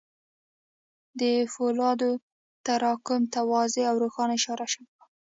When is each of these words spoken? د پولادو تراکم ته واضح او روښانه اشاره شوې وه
د 1.19 1.21
پولادو 1.53 2.11
تراکم 2.65 3.21
ته 3.33 3.39
واضح 3.51 3.83
او 3.91 3.95
روښانه 4.03 4.33
اشاره 4.39 4.65
شوې 4.73 4.89
وه 4.97 5.03